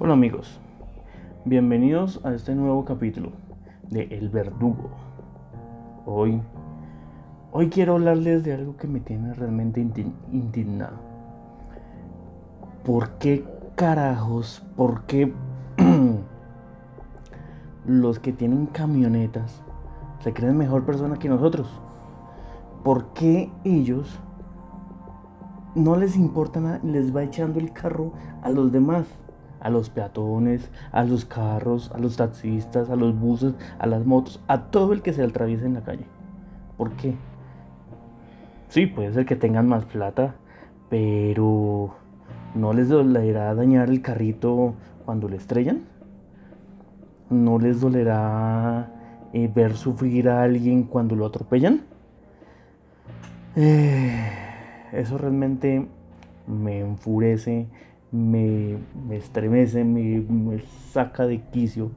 [0.00, 0.60] Hola amigos,
[1.44, 3.32] bienvenidos a este nuevo capítulo
[3.90, 4.90] de El Verdugo.
[6.06, 6.40] Hoy,
[7.50, 9.80] hoy quiero hablarles de algo que me tiene realmente
[10.30, 10.98] indignado.
[12.84, 13.44] ¿Por qué
[13.74, 15.34] carajos, por qué
[17.84, 19.64] los que tienen camionetas
[20.20, 21.68] se creen mejor persona que nosotros?
[22.84, 24.20] ¿Por qué ellos
[25.74, 28.12] no les importa nada, les va echando el carro
[28.42, 29.08] a los demás?
[29.60, 34.40] A los peatones, a los carros, a los taxistas, a los buses, a las motos,
[34.48, 36.04] a todo el que se atraviese en la calle.
[36.76, 37.14] ¿Por qué?
[38.68, 40.34] Sí, puede ser que tengan más plata,
[40.90, 41.94] pero
[42.54, 45.84] ¿no les dolerá dañar el carrito cuando le estrellan?
[47.30, 48.92] ¿No les dolerá
[49.32, 51.82] eh, ver sufrir a alguien cuando lo atropellan?
[53.56, 54.30] Eh,
[54.92, 55.86] eso realmente
[56.46, 57.66] me enfurece
[58.12, 58.78] me,
[59.10, 60.60] estremece, me,
[60.92, 61.90] saca de quicio.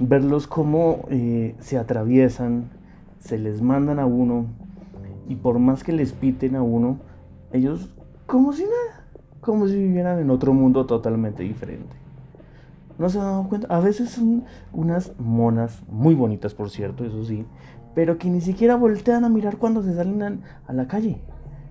[0.00, 2.70] Verlos como eh, se atraviesan,
[3.18, 4.46] se les mandan a uno
[5.28, 6.98] y por más que les piten a uno,
[7.52, 7.94] ellos
[8.26, 9.04] como si nada,
[9.40, 11.94] como si vivieran en otro mundo totalmente diferente.
[12.98, 17.24] No se han dado cuenta, a veces son unas monas muy bonitas, por cierto, eso
[17.24, 17.44] sí,
[17.94, 21.20] pero que ni siquiera voltean a mirar cuando se salen a la calle.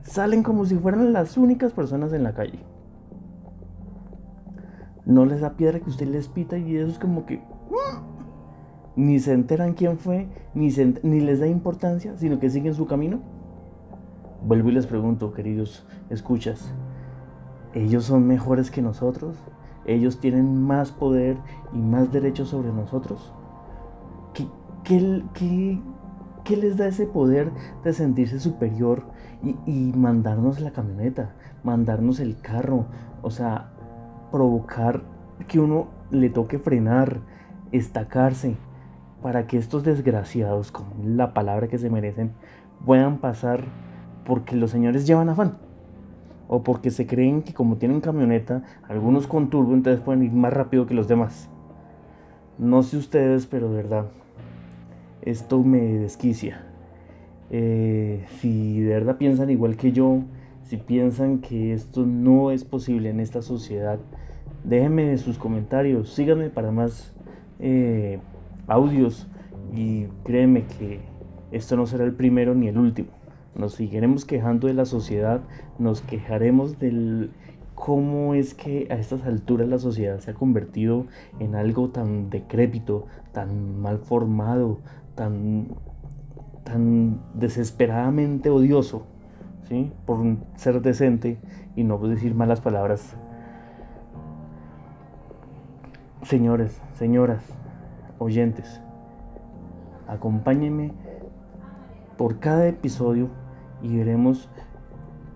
[0.03, 2.59] Salen como si fueran las únicas personas en la calle
[5.09, 7.99] no les da piedra que usted les pita y eso es como que mm,
[8.95, 10.69] ni se enteran quién fue, ni,
[11.01, 13.19] ni les da importancia, sino que siguen su camino.
[14.45, 16.71] Vuelvo y les pregunto, queridos escuchas,
[17.73, 19.35] ¿ellos son mejores que nosotros?
[19.85, 21.37] ¿Ellos tienen más poder
[21.73, 23.33] y más derechos sobre nosotros?
[24.35, 24.47] ¿Qué,
[24.83, 25.81] qué,
[26.43, 27.51] qué, les da ese poder
[27.83, 29.05] de sentirse superior
[29.41, 32.85] y, y mandarnos la camioneta, mandarnos el carro?
[33.23, 33.71] O sea,
[34.31, 35.01] provocar
[35.47, 37.19] que uno le toque frenar,
[37.71, 38.55] estacarse,
[39.21, 42.31] para que estos desgraciados, con la palabra que se merecen,
[42.85, 43.65] puedan pasar
[44.25, 45.57] porque los señores llevan afán.
[46.47, 50.53] O porque se creen que como tienen camioneta, algunos con turbo, entonces pueden ir más
[50.53, 51.49] rápido que los demás.
[52.57, 54.05] No sé ustedes, pero de verdad,
[55.21, 56.63] esto me desquicia.
[57.51, 60.21] Eh, si de verdad piensan igual que yo,
[60.69, 63.97] si piensan que esto no es posible en esta sociedad,
[64.63, 67.11] déjenme sus comentarios, síganme para más
[67.57, 68.19] eh,
[68.67, 69.25] audios
[69.75, 70.99] y créeme que
[71.51, 73.09] esto no será el primero ni el último.
[73.55, 75.41] Nos seguiremos quejando de la sociedad,
[75.79, 77.31] nos quejaremos del
[77.73, 81.07] cómo es que a estas alturas la sociedad se ha convertido
[81.39, 84.81] en algo tan decrépito, tan mal formado,
[85.15, 85.69] tan,
[86.63, 89.07] tan desesperadamente odioso
[90.05, 90.19] por
[90.55, 91.37] ser decente
[91.75, 93.15] y no decir malas palabras.
[96.23, 97.43] Señores, señoras,
[98.17, 98.81] oyentes,
[100.07, 100.91] acompáñenme
[102.17, 103.29] por cada episodio
[103.81, 104.49] y veremos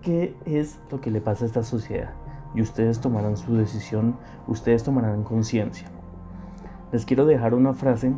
[0.02, 2.10] qué es lo que le pasa a esta sociedad.
[2.54, 4.16] Y ustedes tomarán su decisión,
[4.46, 5.88] ustedes tomarán conciencia.
[6.92, 8.12] Les quiero dejar una frase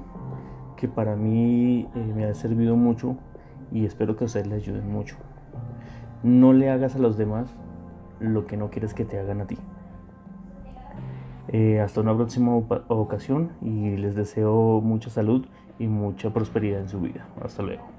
[0.77, 3.17] que para mí eh, me ha servido mucho
[3.71, 5.17] y espero que ustedes les ayuden mucho.
[6.23, 7.49] No le hagas a los demás
[8.21, 9.59] lo que no quieres que te hagan a ti.
[11.49, 15.47] Eh, hasta una próxima ocasión y les deseo mucha salud
[15.79, 17.27] y mucha prosperidad en su vida.
[17.41, 17.96] Hasta luego.